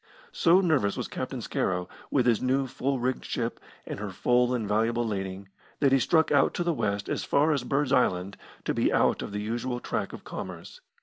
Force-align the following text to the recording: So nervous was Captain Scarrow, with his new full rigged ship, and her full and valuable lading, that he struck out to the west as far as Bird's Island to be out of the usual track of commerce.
So 0.31 0.61
nervous 0.61 0.97
was 0.97 1.07
Captain 1.07 1.41
Scarrow, 1.41 1.87
with 2.09 2.25
his 2.25 2.41
new 2.41 2.65
full 2.65 2.99
rigged 2.99 3.23
ship, 3.23 3.59
and 3.85 3.99
her 3.99 4.09
full 4.09 4.51
and 4.55 4.67
valuable 4.67 5.05
lading, 5.07 5.49
that 5.79 5.91
he 5.91 5.99
struck 5.99 6.31
out 6.31 6.55
to 6.55 6.63
the 6.63 6.73
west 6.73 7.07
as 7.07 7.23
far 7.23 7.51
as 7.51 7.63
Bird's 7.63 7.91
Island 7.91 8.35
to 8.65 8.73
be 8.73 8.91
out 8.91 9.21
of 9.21 9.31
the 9.31 9.41
usual 9.41 9.79
track 9.79 10.11
of 10.11 10.23
commerce. 10.23 10.81